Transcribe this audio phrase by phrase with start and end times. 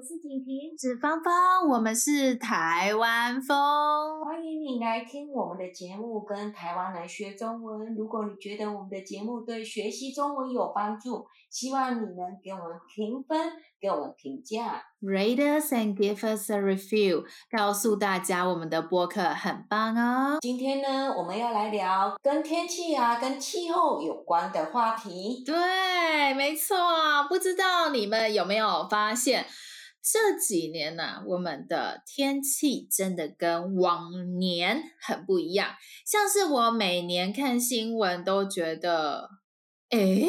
[0.00, 7.94] 我是婷婷，是芳芳，我们是台湾风，欢迎你来听我们的节目，跟台湾人学中文。
[7.94, 20.38] 如果你觉得我们的节目对学习中文有帮助，希望你能给我们评分，给我们评价，rate us and give us a review，告诉大家我们的播客很棒哦。
[20.40, 25.44] 今天呢，我们要来聊跟天气啊、跟气候有关的话题。
[25.44, 26.74] 对，没错，
[27.28, 29.44] 不知道你们有没有发现？
[30.02, 35.74] 这几年呢、我们的天气真的跟往年很不一样。
[36.06, 39.28] 像是我每年看新闻都觉得，
[39.90, 40.28] 诶，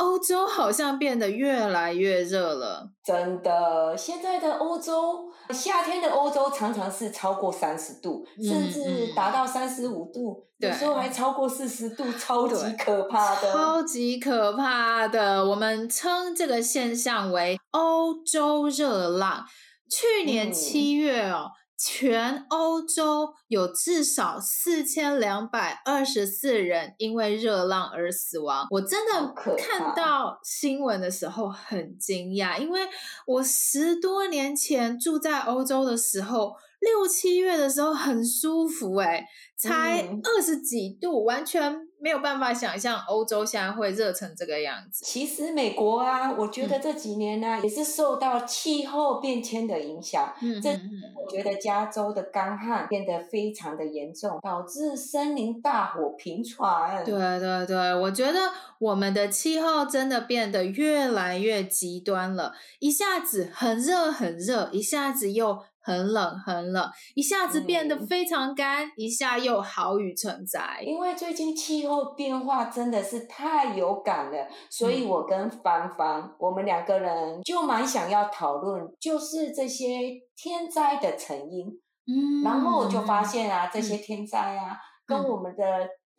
[0.00, 2.90] 欧洲好像变得越来越热了。
[3.04, 10.46] 真的，现在的欧洲，夏天的欧洲常常是超过三十度，嗯、甚至达到三十五度。
[10.58, 15.44] 有时候还超过四十度，超级可怕的，超级可怕的。
[15.44, 19.44] 我们称这个现象为欧洲热浪。
[19.90, 28.66] 去年七月哦，嗯、全欧洲有至少四千两百二十四人因为热浪而死亡。
[28.70, 32.82] 我真的看到新闻的时候很惊讶，因为
[33.26, 39.24] 我十多年前住在欧洲的时候，六七月的时候很舒服诶
[39.56, 45.04] 才二十几度，嗯、完全没有办法想象欧洲现在会热成这个样子。
[45.04, 50.32] 其实美国啊，我觉得这几年呢、啊嗯、也是受到气候变迁的影响。
[50.40, 57.04] 嗯，这我觉得加州的干旱变得非常的严重，导致森林大火频传。
[57.04, 58.38] 对对对，我觉得
[58.78, 65.58] 我们的气候真的变得越来越极端了，一下子很热很热，一下子又。
[65.82, 70.80] 很冷，很冷，一下子变得非常干，嗯、一下又好雨成灾。
[70.84, 81.66] 因为最近气候变化真的是太有感了，所以我跟芳芳，嗯、我们两个人就蛮想要讨论，就是这些天灾的成因。
[82.06, 85.64] 嗯，然后我就发现啊，嗯、这些天灾啊，嗯、跟我们的。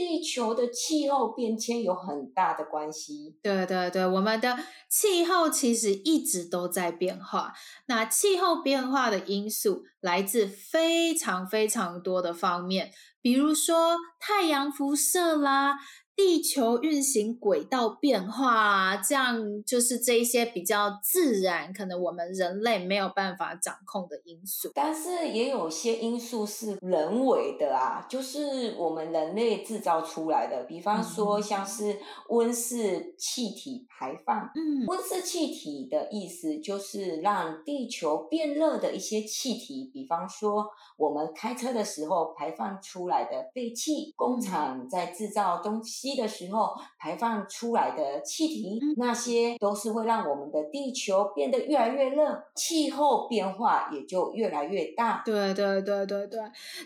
[0.00, 3.36] 地球的气候变迁有很大的关系。
[3.42, 7.52] 对对对，我们的气候其实一直都在变化。
[7.84, 15.76] 那气候变化的因素来自非常非常多的方面，比如说太阳辐射啦。
[16.20, 24.70] 地球运行轨道变化啊，这样就是这一些比较自然，可能我们人类没有办法掌控的因素。
[24.74, 31.98] 但是也有些因素是人为的啊，就是我们人类制造出来的，比方说像是
[32.28, 34.50] 温室气体排放。
[34.54, 40.66] 嗯，温室气体的意思就是让地球变热的一些气体，比方说
[40.98, 46.09] 我们开车的时候排放出来的废气，工厂在制造东西。
[46.16, 55.22] 的时候排放出来的气体，那些都是会让我们的地球变得越来越热，气候变化也就越来越大。
[55.24, 56.40] 对对对对对，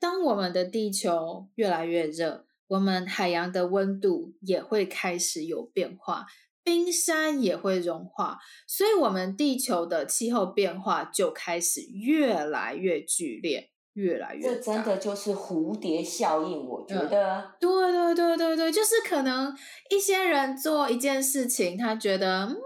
[0.00, 6.26] 当我们的地球越来越热，我们海洋的温度也会开始有变化，
[6.64, 13.70] 冰山也会融化，所以我们地球的气候变化就开始越来越剧烈。
[13.96, 17.38] 越来越，这真的就是蝴蝶效应，我觉得。
[17.38, 19.52] 嗯，对对对对对，就是可能
[19.90, 22.56] 一些人做一件事情，他觉得嗯，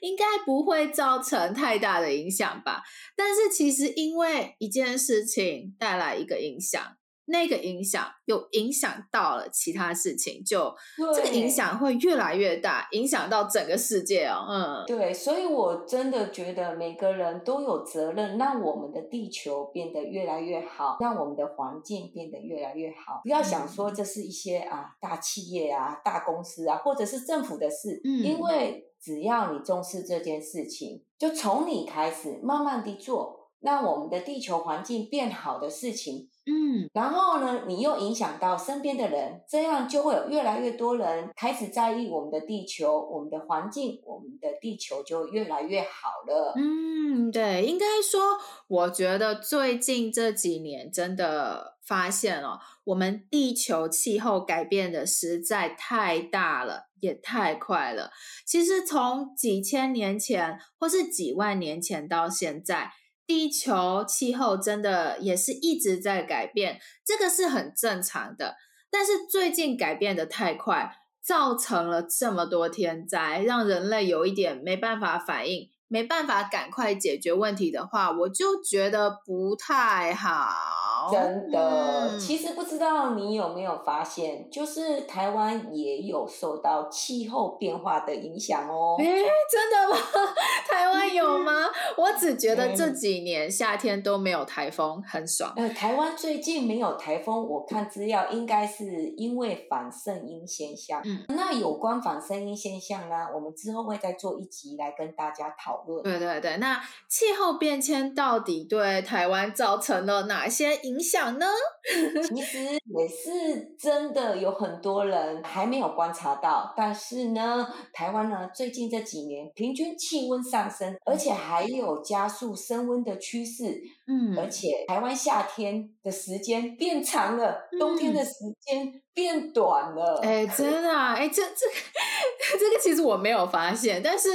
[0.00, 2.82] 应该不会造成太大的影响吧，
[3.14, 6.82] 但是其实因为一件事情带来一个影响。
[7.30, 10.74] 那个影响又影响到了其他事情，就
[11.14, 14.46] 这个影响会越来越大，影响到整个世界哦。
[14.48, 23.20] 嗯，对，所以我真的觉得每个人都有责任，让我们的地球变得越来越好，让我们的环境变得越来越好。
[23.22, 36.28] 不要想说这是一些啊大企业啊、大公司啊，或者是政府的事，嗯，因为只要你重视这件事情，就从你开始，慢慢地做，让我们的地球环境变好的事情。
[36.70, 46.52] 嗯，然后呢，你又影响到身边的人，这样就会有越来越多人开始在意我们的地球、我们的环境，我们的地球就越来越好了。
[46.56, 48.20] 嗯，对，应该说，
[48.68, 58.12] 我觉得最近这几年真的发现了，我们地球气候改变的实在太大了，也太快了。
[58.46, 62.92] 其实从几千年前或是几万年前到现在。
[63.30, 68.56] 地球气候真的也是一直在改变，这个是很正常的。
[68.90, 80.79] 但是最近改变的太快，造成了这么多天灾，让人类有一点没办法反应，没办法赶快解决问题的话，我就觉得不太好。
[81.10, 88.96] 真的，嗯、其实不知道你有没有发现，就是台湾也有受到气候变化的影响哦。
[88.98, 89.04] 诶，
[89.50, 89.96] 真的吗？
[90.68, 91.52] 台湾有吗？
[91.96, 95.52] 我只觉得这几年夏天都没有台风，很爽。
[95.56, 101.00] 呃，台湾最近没有台风，我看资料应该是因为反圣音现象。
[101.04, 106.02] 嗯，那有关反圣音现象呢，我们之后会再做一集来跟大家讨论。
[106.02, 111.46] 对对对，那气候变迁到底对台湾造成了哪些影响呢？
[112.34, 123.80] 其实也是真的有很多人还没有观察到，但是呢，台湾呢最近这几年平均气温上升，而且还有加速升温的趋势。
[124.06, 130.18] 嗯，而且台湾夏天的时间变长了，嗯、冬天的时间变短了。
[130.20, 131.72] 哎，真的啊，哎，这这个
[132.58, 134.30] 这个其实我没有发现，但是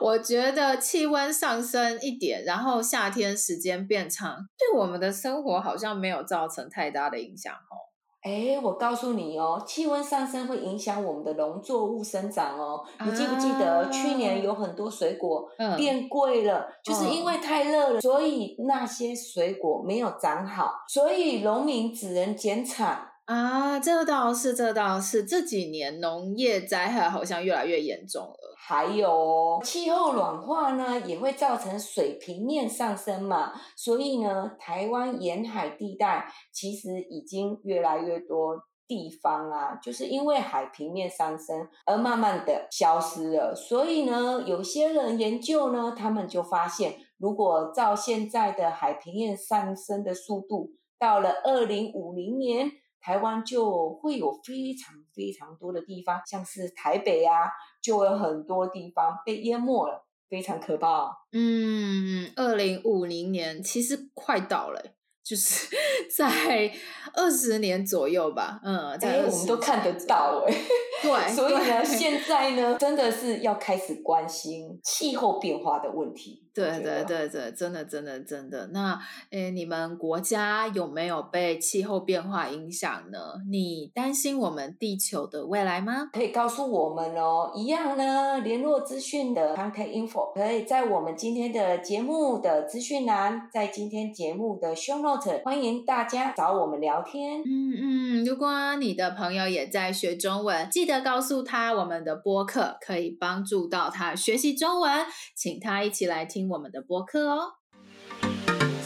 [0.00, 7.92] 我觉得气温上升一点，然后夏天时间变长，对我们的生活好像没有造成太大的影响哦。
[8.22, 12.84] 哎，我告诉你哦，气温上升会影响我们的农作物生长哦。
[13.02, 23.78] 你记不记得去年有很多水果变贵了，嗯、就是因为太热了，嗯、所以那些水果没有长好，所以农民只能减产啊。
[23.80, 28.54] 这倒是，这倒是，这几年农业灾害好像越来越严重了。
[28.58, 38.54] 还有气候暖化呢，也会造成水平面上升嘛，所以呢，台湾沿海地带其实已经越来越多
[38.86, 43.54] 地方啊，就是因为海平面上升而慢慢的消失了。
[43.54, 52.70] 所以呢，有些人研究呢，他们就发现，如果照现在的海平面上升的速度，到了二零五零年，
[53.00, 57.50] 台湾就会有非常非常多的地方，像是台北啊，
[57.82, 61.10] 就有很多地方被淹没了，非常可怕。
[61.32, 64.82] 嗯，二零五零年其实快到了。
[65.30, 65.68] 就是
[66.10, 66.68] 在
[67.14, 70.52] 二十年左右吧，嗯，在我们都看得到哎，
[71.00, 76.48] 对， 所以呢，现在呢，真的是要开始关心气候变化的问题。
[76.52, 78.66] 对对对对，真的真的真的。
[78.72, 78.98] 那
[79.30, 83.18] 诶，你们国家有没有被气候变化影响呢？
[83.48, 86.10] 你担心我们地球的未来吗？
[86.12, 95.19] 可以告诉我们哦，一样呢，联络资讯的 contact info 可以在我们今天的节目的资讯栏，在今天节目的 show note。
[95.44, 97.40] 欢迎大家找我们聊天。
[97.40, 105.06] 嗯嗯，如果你的朋友也在学中文，记得告诉他我们的播客可以帮助到他学习中文，
[105.36, 107.52] 请他一起来听我们的播客哦。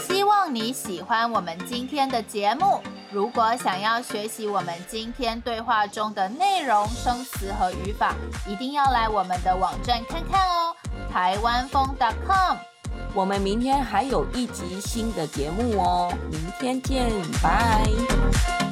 [0.00, 2.80] 希望你喜欢我们今天的节目。
[3.10, 8.14] 如果想要学习我们今天对话中的内容、生词和语法，
[8.48, 10.74] 一定要来我们的网站看看哦，
[11.10, 11.84] 台湾风
[12.26, 12.71] .com。
[13.14, 17.10] 我们明天还有一集新的节目哦明天见
[17.42, 18.71] 拜。